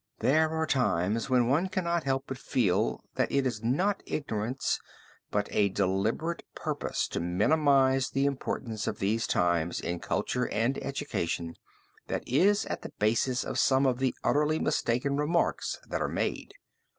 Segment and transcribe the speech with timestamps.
[0.17, 4.79] There are times when one cannot help but feel that it is not ignorance,
[5.29, 11.53] but a deliberate purpose to minimize the importance of these times in culture and education,
[12.07, 16.55] that is at the basis of some of the utterly mistaken remarks that are made.